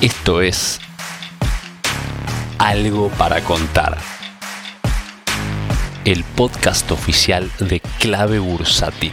Esto 0.00 0.42
es 0.42 0.80
Algo 2.60 3.08
para 3.18 3.40
contar. 3.40 3.98
El 6.04 6.22
podcast 6.22 6.88
oficial 6.92 7.50
de 7.58 7.80
Clave 7.98 8.38
Bursátil. 8.38 9.10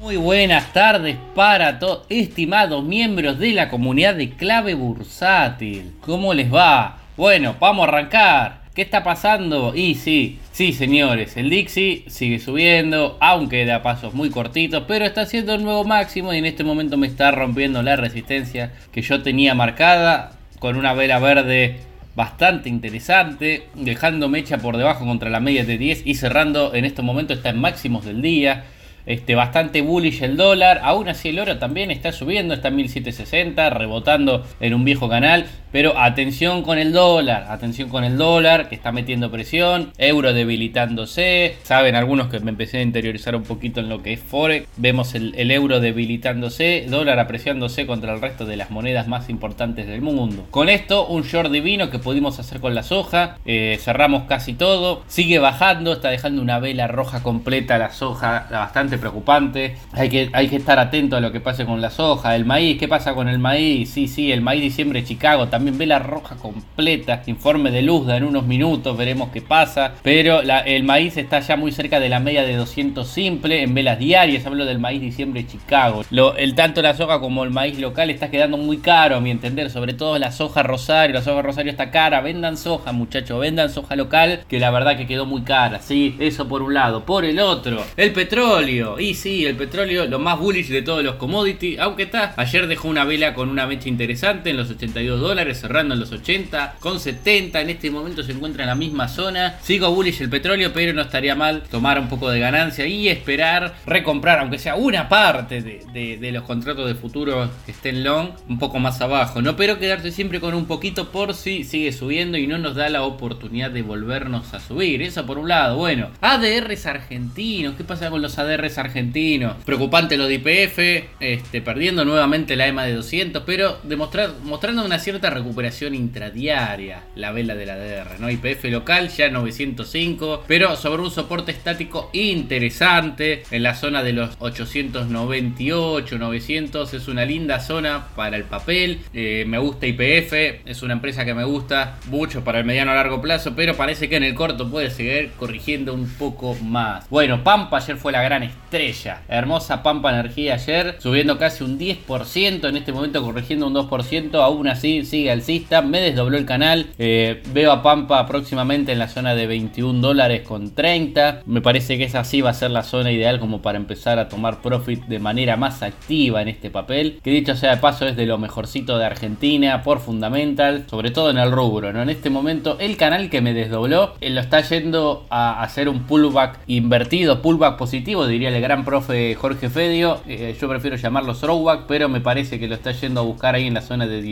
Muy 0.00 0.16
buenas 0.16 0.72
tardes 0.72 1.16
para 1.36 1.78
todos, 1.78 2.06
estimados 2.08 2.82
miembros 2.82 3.38
de 3.38 3.52
la 3.52 3.68
comunidad 3.70 4.16
de 4.16 4.30
Clave 4.30 4.74
Bursátil. 4.74 5.94
¿Cómo 6.00 6.34
les 6.34 6.52
va? 6.52 6.98
Bueno, 7.16 7.54
vamos 7.60 7.86
a 7.86 7.88
arrancar. 7.90 8.59
¿Qué 8.74 8.82
está 8.82 9.02
pasando? 9.02 9.74
Y 9.74 9.96
sí, 9.96 10.38
sí 10.52 10.72
señores, 10.72 11.36
el 11.36 11.50
Dixie 11.50 12.04
sigue 12.06 12.38
subiendo, 12.38 13.18
aunque 13.20 13.64
da 13.64 13.82
pasos 13.82 14.14
muy 14.14 14.30
cortitos, 14.30 14.84
pero 14.86 15.04
está 15.04 15.22
haciendo 15.22 15.54
el 15.54 15.64
nuevo 15.64 15.82
máximo 15.82 16.32
y 16.32 16.38
en 16.38 16.46
este 16.46 16.62
momento 16.62 16.96
me 16.96 17.08
está 17.08 17.32
rompiendo 17.32 17.82
la 17.82 17.96
resistencia 17.96 18.72
que 18.92 19.02
yo 19.02 19.22
tenía 19.24 19.56
marcada 19.56 20.38
con 20.60 20.76
una 20.76 20.94
vela 20.94 21.18
verde 21.18 21.80
bastante 22.14 22.68
interesante, 22.68 23.66
dejando 23.74 24.28
mecha 24.28 24.58
por 24.58 24.76
debajo 24.76 25.04
contra 25.04 25.30
la 25.30 25.40
media 25.40 25.64
de 25.64 25.76
10 25.76 26.02
y 26.04 26.14
cerrando 26.14 26.72
en 26.72 26.84
este 26.84 27.02
momento 27.02 27.34
está 27.34 27.48
en 27.50 27.58
máximos 27.58 28.04
del 28.04 28.22
día. 28.22 28.66
Este, 29.06 29.34
bastante 29.34 29.80
bullish 29.80 30.22
el 30.22 30.36
dólar. 30.36 30.80
Aún 30.84 31.08
así 31.08 31.30
el 31.30 31.38
oro 31.38 31.58
también 31.58 31.90
está 31.90 32.12
subiendo, 32.12 32.54
está 32.54 32.68
en 32.68 32.76
1760, 32.76 33.70
rebotando 33.70 34.46
en 34.60 34.74
un 34.74 34.84
viejo 34.84 35.08
canal. 35.08 35.46
Pero 35.72 35.96
atención 35.98 36.62
con 36.62 36.78
el 36.78 36.92
dólar, 36.92 37.46
atención 37.48 37.88
con 37.88 38.02
el 38.02 38.16
dólar 38.16 38.68
que 38.68 38.74
está 38.74 38.90
metiendo 38.90 39.30
presión, 39.30 39.92
euro 39.98 40.32
debilitándose. 40.32 41.56
Saben 41.62 41.94
algunos 41.94 42.28
que 42.28 42.40
me 42.40 42.50
empecé 42.50 42.78
a 42.78 42.82
interiorizar 42.82 43.36
un 43.36 43.44
poquito 43.44 43.80
en 43.80 43.88
lo 43.88 44.02
que 44.02 44.12
es 44.12 44.20
Forex. 44.20 44.66
Vemos 44.76 45.14
el, 45.14 45.50
euro 45.50 45.80
debilitándose, 45.80 46.86
dólar 46.88 47.20
apreciándose 47.20 47.86
contra 47.86 48.12
el 48.12 48.20
resto 48.20 48.46
de 48.46 48.56
las 48.56 48.70
monedas 48.70 49.06
más 49.06 49.30
importantes 49.30 49.86
del 49.86 50.00
mundo. 50.00 50.44
Con 50.50 50.68
esto, 50.68 51.06
un 51.06 51.22
short 51.22 51.52
divino 51.52 51.90
que 51.90 51.98
pudimos 51.98 52.38
hacer 52.40 52.60
con 52.60 52.74
la 52.74 52.82
soja. 52.82 53.38
Eh, 53.44 53.78
cerramos 53.80 54.24
casi 54.24 54.54
todo. 54.54 55.02
Sigue 55.06 55.38
bajando, 55.38 55.92
está 55.92 56.10
dejando 56.10 56.42
una 56.42 56.58
vela 56.58 56.88
roja 56.88 57.22
completa 57.22 57.78
la 57.78 57.92
soja, 57.92 58.48
bastante 58.50 58.98
preocupante. 58.98 59.76
Hay 59.92 60.08
que, 60.08 60.30
hay 60.32 60.48
que 60.48 60.56
estar 60.56 60.78
atento 60.78 61.16
a 61.16 61.20
lo 61.20 61.30
que 61.30 61.40
pase 61.40 61.64
con 61.64 61.80
la 61.80 61.90
soja. 61.90 62.34
El 62.34 62.44
maíz, 62.44 62.78
¿qué 62.78 62.88
pasa 62.88 63.14
con 63.14 63.28
el 63.28 63.38
maíz? 63.38 63.90
Sí, 63.90 64.08
sí, 64.08 64.32
el 64.32 64.40
maíz 64.40 64.62
diciembre 64.62 65.04
Chicago 65.04 65.46
también 65.46 65.59
también 65.60 65.76
vela 65.76 65.98
roja 65.98 66.36
completa, 66.36 67.22
informe 67.26 67.70
de 67.70 67.82
luz 67.82 68.08
en 68.08 68.24
unos 68.24 68.46
minutos, 68.46 68.96
veremos 68.96 69.28
qué 69.30 69.42
pasa. 69.42 69.92
Pero 70.02 70.40
el 70.40 70.84
maíz 70.84 71.18
está 71.18 71.40
ya 71.40 71.54
muy 71.56 71.70
cerca 71.70 72.00
de 72.00 72.08
la 72.08 72.18
media 72.18 72.44
de 72.44 72.56
200 72.56 73.06
simple 73.06 73.62
en 73.62 73.74
velas 73.74 73.98
diarias. 73.98 74.46
Hablo 74.46 74.64
del 74.64 74.78
maíz 74.78 75.02
diciembre 75.02 75.46
Chicago. 75.46 76.02
El 76.38 76.54
tanto 76.54 76.80
la 76.80 76.94
soja 76.94 77.20
como 77.20 77.44
el 77.44 77.50
maíz 77.50 77.78
local 77.78 78.08
está 78.08 78.30
quedando 78.30 78.56
muy 78.56 78.78
caro, 78.78 79.16
a 79.16 79.20
mi 79.20 79.30
entender. 79.30 79.68
Sobre 79.68 79.92
todo 79.92 80.18
la 80.18 80.32
soja 80.32 80.62
rosario. 80.62 81.12
La 81.12 81.20
soja 81.20 81.42
rosario 81.42 81.70
está 81.70 81.90
cara. 81.90 82.22
Vendan 82.22 82.56
soja, 82.56 82.92
muchachos. 82.92 83.38
Vendan 83.38 83.68
soja 83.68 83.96
local, 83.96 84.44
que 84.48 84.58
la 84.58 84.70
verdad 84.70 84.96
que 84.96 85.06
quedó 85.06 85.26
muy 85.26 85.42
cara. 85.42 85.80
Sí, 85.80 86.16
eso 86.20 86.48
por 86.48 86.62
un 86.62 86.72
lado. 86.72 87.04
Por 87.04 87.26
el 87.26 87.38
otro, 87.38 87.84
el 87.98 88.14
petróleo. 88.14 88.98
Y 88.98 89.12
sí, 89.12 89.44
el 89.44 89.56
petróleo, 89.56 90.06
lo 90.06 90.18
más 90.18 90.38
bullish 90.38 90.70
de 90.70 90.80
todos 90.80 91.04
los 91.04 91.16
commodities. 91.16 91.78
Aunque 91.80 92.04
está, 92.04 92.32
ayer 92.38 92.66
dejó 92.66 92.88
una 92.88 93.04
vela 93.04 93.34
con 93.34 93.50
una 93.50 93.66
mecha 93.66 93.90
interesante 93.90 94.48
en 94.48 94.56
los 94.56 94.70
82 94.70 95.20
dólares 95.20 95.49
cerrando 95.54 95.94
en 95.94 96.00
los 96.00 96.12
80, 96.12 96.76
con 96.80 97.00
70, 97.00 97.60
en 97.60 97.70
este 97.70 97.90
momento 97.90 98.22
se 98.22 98.32
encuentra 98.32 98.64
en 98.64 98.68
la 98.68 98.74
misma 98.74 99.08
zona. 99.08 99.58
Sigo 99.62 99.92
bullish 99.94 100.20
el 100.22 100.30
petróleo, 100.30 100.72
pero 100.72 100.92
no 100.92 101.02
estaría 101.02 101.34
mal 101.34 101.62
tomar 101.70 101.98
un 101.98 102.08
poco 102.08 102.30
de 102.30 102.40
ganancia 102.40 102.86
y 102.86 103.08
esperar 103.08 103.74
recomprar, 103.86 104.40
aunque 104.40 104.58
sea 104.58 104.76
una 104.76 105.08
parte 105.08 105.62
de, 105.62 106.30
los 106.32 106.44
contratos 106.44 106.86
de 106.86 106.94
futuro 106.94 107.50
que 107.66 107.72
estén 107.72 108.04
long, 108.04 108.30
un 108.48 108.58
poco 108.58 108.78
más 108.78 109.00
abajo, 109.00 109.42
¿no? 109.42 109.56
Pero 109.56 109.78
quedarse 109.78 110.12
siempre 110.12 110.40
con 110.40 110.54
un 110.54 110.66
poquito 110.66 111.10
por 111.10 111.34
si 111.34 111.64
sigue 111.64 111.92
subiendo 111.92 112.38
y 112.38 112.46
no 112.46 112.58
nos 112.58 112.74
da 112.74 112.88
la 112.88 113.02
oportunidad 113.02 113.70
de 113.70 113.82
volvernos 113.82 114.54
a 114.54 114.60
subir. 114.60 115.02
Eso 115.02 115.26
por 115.26 115.38
un 115.38 115.48
lado. 115.48 115.76
Bueno, 115.76 116.10
ADRs 116.20 116.86
argentinos, 116.86 117.74
¿qué 117.76 117.84
pasa 117.84 118.10
con 118.10 118.22
los 118.22 118.38
ADRs 118.38 118.78
argentinos? 118.78 119.56
Preocupante 119.64 120.16
lo 120.16 120.26
de 120.26 120.34
IPF, 120.34 120.78
este, 121.20 121.60
perdiendo 121.60 122.04
nuevamente 122.04 122.56
la 122.56 122.66
EMA 122.66 122.84
de 122.84 122.94
200, 122.94 123.42
pero 123.44 123.78
demostrar, 123.82 124.30
mostrando 124.44 124.84
una 124.84 124.98
cierta 124.98 125.30
recuperación 125.40 125.94
intradiaria, 125.94 127.02
la 127.16 127.32
vela 127.32 127.54
de 127.54 127.66
la 127.66 127.76
DR, 127.76 128.20
¿no? 128.20 128.30
IPF 128.30 128.64
local 128.64 129.08
ya 129.08 129.30
905, 129.30 130.44
pero 130.46 130.76
sobre 130.76 131.02
un 131.02 131.10
soporte 131.10 131.52
estático 131.52 132.10
interesante 132.12 133.42
en 133.50 133.62
la 133.62 133.74
zona 133.74 134.02
de 134.02 134.12
los 134.12 134.36
898, 134.38 136.18
900, 136.18 136.94
es 136.94 137.08
una 137.08 137.24
linda 137.24 137.60
zona 137.60 138.08
para 138.14 138.36
el 138.36 138.44
papel, 138.44 139.00
eh, 139.14 139.44
me 139.46 139.58
gusta 139.58 139.86
IPF, 139.86 140.32
es 140.66 140.82
una 140.82 140.94
empresa 140.94 141.24
que 141.24 141.34
me 141.34 141.44
gusta 141.44 141.98
mucho 142.06 142.44
para 142.44 142.58
el 142.58 142.64
mediano 142.64 142.92
a 142.92 142.94
largo 142.94 143.20
plazo, 143.20 143.54
pero 143.56 143.76
parece 143.76 144.08
que 144.08 144.16
en 144.16 144.24
el 144.24 144.34
corto 144.34 144.70
puede 144.70 144.90
seguir 144.90 145.30
corrigiendo 145.38 145.94
un 145.94 146.08
poco 146.08 146.54
más. 146.62 147.08
Bueno, 147.08 147.42
Pampa 147.42 147.78
ayer 147.78 147.96
fue 147.96 148.12
la 148.12 148.22
gran 148.22 148.42
estrella, 148.42 149.22
hermosa 149.28 149.82
Pampa 149.82 150.10
Energía 150.10 150.54
ayer, 150.54 150.96
subiendo 150.98 151.38
casi 151.38 151.64
un 151.64 151.78
10%, 151.78 152.68
en 152.68 152.76
este 152.76 152.92
momento 152.92 153.22
corrigiendo 153.22 153.66
un 153.66 153.74
2%, 153.74 154.34
aún 154.34 154.68
así 154.68 155.04
sigue 155.04 155.29
alcista, 155.30 155.82
me 155.82 156.00
desdobló 156.00 156.36
el 156.36 156.46
canal, 156.46 156.86
eh, 156.98 157.42
veo 157.52 157.72
a 157.72 157.82
Pampa 157.82 158.26
próximamente 158.26 158.92
en 158.92 158.98
la 158.98 159.08
zona 159.08 159.34
de 159.34 159.46
21 159.46 160.00
dólares 160.00 160.42
con 160.42 160.74
30, 160.74 161.42
me 161.46 161.60
parece 161.60 161.98
que 161.98 162.04
esa 162.04 162.24
sí 162.24 162.40
va 162.40 162.50
a 162.50 162.54
ser 162.54 162.70
la 162.70 162.82
zona 162.82 163.12
ideal 163.12 163.40
como 163.40 163.62
para 163.62 163.78
empezar 163.78 164.18
a 164.18 164.28
tomar 164.28 164.62
profit 164.62 165.04
de 165.04 165.18
manera 165.18 165.56
más 165.56 165.82
activa 165.82 166.42
en 166.42 166.48
este 166.48 166.70
papel, 166.70 167.20
que 167.22 167.30
dicho 167.30 167.56
sea 167.56 167.74
de 167.74 167.80
paso 167.80 168.06
es 168.06 168.16
de 168.16 168.26
lo 168.26 168.38
mejorcito 168.38 168.98
de 168.98 169.06
Argentina 169.06 169.82
por 169.82 170.00
fundamental, 170.00 170.84
sobre 170.88 171.10
todo 171.10 171.30
en 171.30 171.38
el 171.38 171.52
rubro, 171.52 171.92
¿no? 171.92 172.02
En 172.02 172.10
este 172.10 172.30
momento 172.30 172.76
el 172.80 172.96
canal 172.96 173.30
que 173.30 173.40
me 173.40 173.54
desdobló 173.54 174.14
él 174.20 174.34
lo 174.34 174.40
está 174.40 174.60
yendo 174.60 175.26
a 175.30 175.62
hacer 175.62 175.88
un 175.88 176.04
pullback 176.04 176.60
invertido, 176.66 177.42
pullback 177.42 177.76
positivo, 177.76 178.26
diría 178.26 178.48
el 178.48 178.60
gran 178.60 178.84
profe 178.84 179.34
Jorge 179.34 179.68
Fedio, 179.70 180.20
eh, 180.26 180.56
yo 180.60 180.68
prefiero 180.68 180.96
llamarlo 180.96 181.34
throwback, 181.34 181.84
pero 181.86 182.08
me 182.08 182.20
parece 182.20 182.58
que 182.58 182.68
lo 182.68 182.74
está 182.74 182.92
yendo 182.92 183.20
a 183.20 183.24
buscar 183.24 183.54
ahí 183.54 183.66
en 183.66 183.74
la 183.74 183.82
zona 183.82 184.06
de 184.06 184.22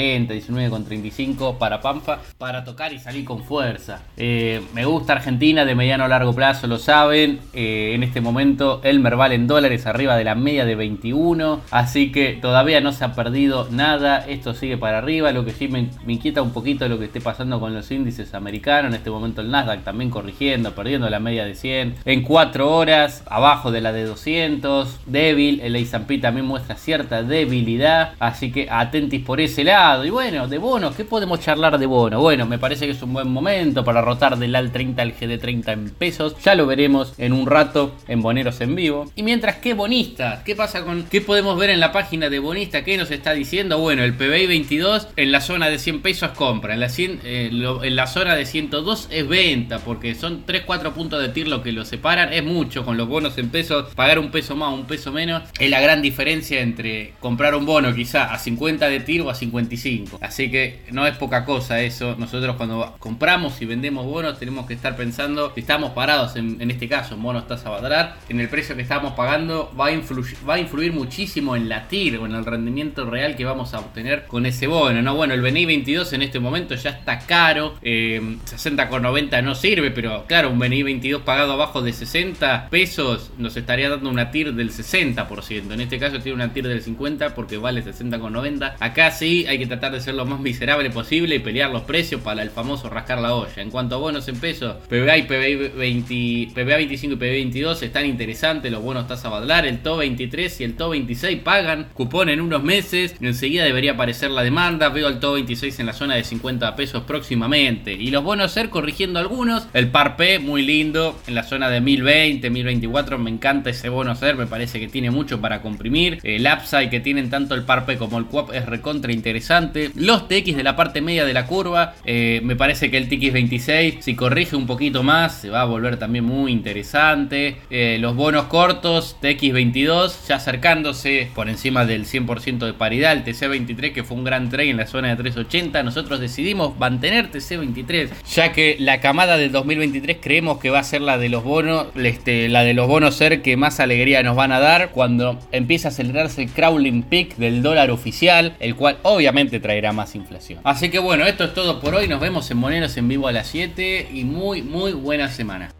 19,40 0.00 0.28
19 0.28 0.70
con 0.70 0.84
35 0.84 1.58
para 1.58 1.80
Pampa, 1.80 2.20
para 2.38 2.64
tocar 2.64 2.92
y 2.92 2.98
salir 2.98 3.24
con 3.24 3.44
fuerza. 3.44 4.02
Eh, 4.16 4.62
me 4.74 4.84
gusta 4.84 5.14
Argentina 5.14 5.64
de 5.64 5.74
mediano 5.74 6.04
a 6.04 6.08
largo 6.08 6.34
plazo, 6.34 6.66
lo 6.66 6.78
saben. 6.78 7.40
Eh, 7.52 7.92
en 7.94 8.02
este 8.02 8.20
momento 8.20 8.80
el 8.82 9.00
Merval 9.00 9.32
en 9.32 9.46
dólares 9.46 9.86
arriba 9.86 10.16
de 10.16 10.24
la 10.24 10.34
media 10.34 10.64
de 10.64 10.74
21, 10.74 11.60
así 11.70 12.12
que 12.12 12.38
todavía 12.40 12.80
no 12.80 12.92
se 12.92 13.04
ha 13.04 13.14
perdido 13.14 13.68
nada. 13.70 14.24
Esto 14.26 14.54
sigue 14.54 14.76
para 14.76 14.98
arriba. 14.98 15.32
Lo 15.32 15.44
que 15.44 15.52
sí 15.52 15.68
me, 15.68 15.88
inquieta 16.06 16.42
un 16.42 16.52
poquito 16.52 16.88
lo 16.88 16.98
que 16.98 17.06
esté 17.06 17.20
pasando 17.20 17.60
con 17.60 17.74
los 17.74 17.90
índices 17.90 18.34
americanos. 18.34 18.90
En 18.90 18.96
este 18.96 19.10
momento 19.10 19.40
el 19.40 19.50
Nasdaq 19.50 19.84
también 19.84 20.10
corrigiendo, 20.10 20.74
perdiendo 20.74 21.10
la 21.10 21.20
media 21.20 21.44
de 21.44 21.54
100 21.54 21.96
en 22.04 22.22
4 22.22 22.70
horas, 22.70 23.22
abajo 23.26 23.70
de 23.70 23.80
la 23.80 23.92
de 23.92 24.04
200. 24.04 25.00
Débil, 25.06 25.60
el 25.60 25.76
S&P 25.76 26.18
también 26.18 26.46
muestra 26.46 26.76
cierta 26.76 27.22
debilidad, 27.22 28.12
así 28.18 28.52
que 28.52 28.68
atentis 28.70 29.24
por 29.24 29.40
ese 29.40 29.64
lado. 29.64 29.89
Y 29.90 30.10
bueno, 30.10 30.46
de 30.46 30.58
bonos, 30.58 30.94
¿qué 30.94 31.04
podemos 31.04 31.40
charlar 31.40 31.76
de 31.76 31.84
bono? 31.84 32.20
Bueno, 32.20 32.46
me 32.46 32.60
parece 32.60 32.86
que 32.86 32.92
es 32.92 33.02
un 33.02 33.12
buen 33.12 33.28
momento 33.28 33.84
para 33.84 34.00
rotar 34.00 34.38
del 34.38 34.54
AL 34.54 34.70
30 34.70 35.02
al 35.02 35.16
GD30 35.16 35.72
en 35.72 35.90
pesos. 35.90 36.36
Ya 36.44 36.54
lo 36.54 36.64
veremos 36.64 37.12
en 37.18 37.32
un 37.32 37.44
rato 37.46 37.96
en 38.06 38.22
Boneros 38.22 38.60
en 38.60 38.76
vivo. 38.76 39.10
Y 39.16 39.24
mientras, 39.24 39.56
¿qué 39.56 39.74
bonistas? 39.74 40.44
¿Qué 40.44 40.54
pasa 40.54 40.84
con 40.84 41.02
qué 41.06 41.20
podemos 41.20 41.58
ver 41.58 41.70
en 41.70 41.80
la 41.80 41.90
página 41.90 42.30
de 42.30 42.38
Bonista? 42.38 42.84
¿Qué 42.84 42.96
nos 42.96 43.10
está 43.10 43.32
diciendo? 43.32 43.78
Bueno, 43.78 44.04
el 44.04 44.14
PBI 44.14 44.46
22 44.46 45.08
en 45.16 45.32
la 45.32 45.40
zona 45.40 45.68
de 45.68 45.80
100 45.80 46.02
pesos 46.02 46.30
compra, 46.36 46.74
en 46.74 46.80
la, 46.80 46.88
eh, 46.96 47.50
en 47.50 47.96
la 47.96 48.06
zona 48.06 48.36
de 48.36 48.46
102 48.46 49.08
es 49.10 49.28
venta, 49.28 49.80
porque 49.80 50.14
son 50.14 50.46
3-4 50.46 50.92
puntos 50.92 51.20
de 51.20 51.30
TIR 51.30 51.48
lo 51.48 51.64
que 51.64 51.72
lo 51.72 51.84
separan. 51.84 52.32
Es 52.32 52.44
mucho 52.44 52.84
con 52.84 52.96
los 52.96 53.08
bonos 53.08 53.36
en 53.38 53.48
pesos, 53.48 53.92
pagar 53.96 54.20
un 54.20 54.30
peso 54.30 54.54
más, 54.54 54.72
un 54.72 54.86
peso 54.86 55.10
menos. 55.10 55.42
Es 55.58 55.68
la 55.68 55.80
gran 55.80 56.00
diferencia 56.00 56.60
entre 56.60 57.14
comprar 57.18 57.56
un 57.56 57.66
bono 57.66 57.92
quizá 57.92 58.32
a 58.32 58.38
50 58.38 58.88
de 58.88 59.00
TIR 59.00 59.22
o 59.22 59.30
a 59.30 59.34
55 59.76 60.18
Así 60.20 60.50
que 60.50 60.80
no 60.90 61.06
es 61.06 61.16
poca 61.16 61.44
cosa 61.44 61.80
eso. 61.80 62.16
Nosotros 62.18 62.56
cuando 62.56 62.94
compramos 62.98 63.60
y 63.62 63.66
vendemos 63.66 64.06
bonos 64.06 64.38
tenemos 64.38 64.66
que 64.66 64.74
estar 64.74 64.96
pensando 64.96 65.52
si 65.54 65.60
estamos 65.60 65.92
parados 65.92 66.36
en, 66.36 66.70
este 66.70 66.88
caso 66.88 67.14
en 67.14 67.22
bonos 67.22 67.46
tasa 67.46 67.70
badrar, 67.70 68.16
en 68.28 68.40
el 68.40 68.48
precio 68.48 68.76
que 68.76 68.82
estamos 68.82 69.14
pagando 69.14 69.72
va 69.78 69.86
a, 69.86 69.92
influir, 69.92 70.92
muchísimo 70.92 71.56
en 71.56 71.68
la 71.68 71.88
TIR 71.88 72.18
o 72.18 72.26
en 72.26 72.34
el 72.34 72.44
rendimiento 72.44 73.04
real 73.04 73.36
que 73.36 73.44
vamos 73.44 73.74
a 73.74 73.80
obtener 73.80 74.26
con 74.26 74.46
ese 74.46 74.66
bono. 74.66 75.02
¿no? 75.02 75.14
Bueno, 75.14 75.34
el 75.34 75.42
BNI 75.42 75.66
22 75.66 76.12
en 76.12 76.22
este 76.22 76.40
momento 76.40 76.74
ya 76.74 76.90
está 76.90 77.18
caro. 77.18 77.76
Eh, 77.82 78.20
60,90 78.46 79.42
no 79.42 79.54
sirve, 79.54 79.90
pero 79.90 80.24
claro, 80.26 80.50
un 80.50 80.58
BNI 80.58 80.82
22 80.82 81.22
pagado 81.22 81.52
abajo 81.52 81.82
de 81.82 81.92
60 81.92 82.68
pesos 82.70 83.30
nos 83.38 83.56
estaría 83.56 83.88
dando 83.88 84.10
una 84.10 84.30
TIR 84.30 84.54
del 84.54 84.70
60%. 84.70 85.72
En 85.72 85.80
este 85.80 85.98
caso 85.98 86.20
tiene 86.20 86.34
una 86.34 86.52
TIR 86.52 86.68
del 86.68 86.82
50 86.82 87.34
porque 87.34 87.56
vale 87.56 87.84
60,90. 87.84 88.74
Acá 88.78 89.10
sí 89.10 89.46
hay 89.48 89.59
que 89.60 89.66
tratar 89.66 89.92
de 89.92 90.00
ser 90.00 90.14
lo 90.14 90.26
más 90.26 90.40
miserable 90.40 90.90
posible 90.90 91.36
y 91.36 91.38
pelear 91.38 91.70
los 91.70 91.82
precios 91.82 92.20
para 92.20 92.42
el 92.42 92.50
famoso 92.50 92.90
rascar 92.90 93.20
la 93.20 93.34
olla. 93.34 93.62
En 93.62 93.70
cuanto 93.70 93.94
a 93.94 93.98
bonos 93.98 94.26
en 94.28 94.40
pesos, 94.40 94.76
PBA 94.88 95.18
y 95.18 95.22
PBA, 95.22 95.76
20, 95.76 96.48
PBA 96.54 96.76
25 96.76 97.14
y 97.14 97.16
PBA 97.16 97.26
22 97.26 97.82
están 97.82 98.06
interesantes, 98.06 98.72
los 98.72 98.82
bonos 98.82 99.06
tasa 99.06 99.28
Badlar, 99.28 99.66
el 99.66 99.78
TO 99.78 99.98
23 99.98 100.60
y 100.60 100.64
el 100.64 100.74
TO 100.74 100.90
26 100.90 101.40
pagan 101.40 101.88
cupón 101.94 102.28
en 102.28 102.40
unos 102.40 102.62
meses, 102.62 103.14
enseguida 103.20 103.64
debería 103.64 103.92
aparecer 103.92 104.30
la 104.30 104.42
demanda, 104.42 104.88
veo 104.88 105.06
al 105.06 105.20
TO 105.20 105.34
26 105.34 105.80
en 105.80 105.86
la 105.86 105.92
zona 105.92 106.14
de 106.16 106.24
50 106.24 106.74
pesos 106.76 107.02
próximamente. 107.04 107.92
Y 107.92 108.10
los 108.10 108.24
bonos 108.24 108.52
ser 108.52 108.70
corrigiendo 108.70 109.18
algunos, 109.18 109.68
el 109.74 109.88
par 109.88 110.16
P 110.16 110.38
muy 110.38 110.62
lindo, 110.62 111.20
en 111.26 111.34
la 111.34 111.42
zona 111.42 111.68
de 111.70 111.80
1020, 111.80 112.48
1024, 112.48 113.18
me 113.18 113.30
encanta 113.30 113.70
ese 113.70 113.88
bono 113.88 114.14
ser, 114.14 114.36
me 114.36 114.46
parece 114.46 114.80
que 114.80 114.88
tiene 114.88 115.10
mucho 115.10 115.40
para 115.40 115.62
comprimir. 115.62 116.18
El 116.22 116.46
upside 116.46 116.90
que 116.90 117.00
tienen 117.00 117.30
tanto 117.30 117.54
el 117.54 117.62
par 117.62 117.84
P 117.86 117.96
como 117.98 118.18
el 118.18 118.26
QAP 118.26 118.54
es 118.54 118.66
recontra 118.66 119.12
interesante. 119.12 119.49
Los 119.96 120.28
TX 120.28 120.54
de 120.54 120.62
la 120.62 120.76
parte 120.76 121.00
media 121.00 121.24
de 121.24 121.34
la 121.34 121.46
curva, 121.46 121.94
eh, 122.04 122.40
me 122.44 122.54
parece 122.54 122.88
que 122.88 122.96
el 122.96 123.08
TX26, 123.08 123.96
si 124.00 124.14
corrige 124.14 124.54
un 124.54 124.68
poquito 124.68 125.02
más, 125.02 125.40
se 125.40 125.50
va 125.50 125.62
a 125.62 125.64
volver 125.64 125.96
también 125.98 126.24
muy 126.24 126.52
interesante. 126.52 127.56
Eh, 127.68 127.98
los 128.00 128.14
bonos 128.14 128.44
cortos, 128.44 129.16
TX22, 129.20 130.28
ya 130.28 130.36
acercándose 130.36 131.30
por 131.34 131.48
encima 131.48 131.84
del 131.84 132.06
100% 132.06 132.64
de 132.64 132.74
paridad. 132.74 133.12
El 133.12 133.24
TC23, 133.24 133.92
que 133.92 134.04
fue 134.04 134.16
un 134.18 134.22
gran 134.22 134.50
trade 134.50 134.70
en 134.70 134.76
la 134.76 134.86
zona 134.86 135.08
de 135.08 135.16
380, 135.16 135.82
nosotros 135.82 136.20
decidimos 136.20 136.78
mantener 136.78 137.32
TC23, 137.32 138.10
ya 138.32 138.52
que 138.52 138.76
la 138.78 139.00
camada 139.00 139.36
del 139.36 139.50
2023 139.50 140.18
creemos 140.20 140.60
que 140.60 140.70
va 140.70 140.78
a 140.78 140.84
ser 140.84 141.00
la 141.00 141.18
de 141.18 141.28
los 141.28 141.42
bonos, 141.42 141.88
este, 141.96 142.48
la 142.48 142.62
de 142.62 142.74
los 142.74 142.86
bonos 142.86 143.16
ser 143.16 143.42
que 143.42 143.56
más 143.56 143.80
alegría 143.80 144.22
nos 144.22 144.36
van 144.36 144.52
a 144.52 144.60
dar 144.60 144.90
cuando 144.90 145.40
empieza 145.50 145.88
a 145.88 145.90
acelerarse 145.90 146.42
el 146.42 146.50
crawling 146.50 147.02
peak 147.02 147.36
del 147.36 147.62
dólar 147.62 147.90
oficial, 147.90 148.54
el 148.60 148.76
cual 148.76 148.98
obviamente 149.02 149.39
traerá 149.48 149.92
más 149.92 150.14
inflación. 150.14 150.60
Así 150.64 150.90
que 150.90 150.98
bueno, 150.98 151.24
esto 151.24 151.44
es 151.44 151.54
todo 151.54 151.80
por 151.80 151.94
hoy. 151.94 152.08
Nos 152.08 152.20
vemos 152.20 152.50
en 152.50 152.58
Moneros 152.58 152.96
en 152.96 153.08
vivo 153.08 153.28
a 153.28 153.32
las 153.32 153.46
7 153.48 154.10
y 154.12 154.24
muy, 154.24 154.62
muy 154.62 154.92
buena 154.92 155.30
semana. 155.30 155.72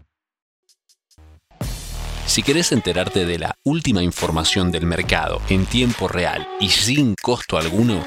Si 2.25 2.43
querés 2.43 2.71
enterarte 2.71 3.25
de 3.25 3.39
la 3.39 3.55
última 3.65 4.01
información 4.01 4.71
del 4.71 4.85
mercado 4.85 5.41
en 5.49 5.65
tiempo 5.65 6.07
real 6.07 6.47
y 6.61 6.69
sin 6.69 7.15
costo 7.15 7.57
alguno, 7.57 8.05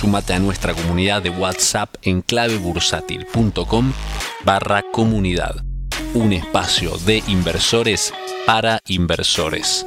súmate 0.00 0.32
a 0.32 0.38
nuestra 0.38 0.72
comunidad 0.72 1.22
de 1.22 1.28
WhatsApp 1.28 1.94
en 2.00 2.22
clavebursátil.com 2.22 3.92
barra 4.44 4.82
comunidad, 4.92 5.62
un 6.14 6.32
espacio 6.32 6.96
de 7.04 7.22
inversores 7.28 8.14
para 8.46 8.80
inversores. 8.86 9.86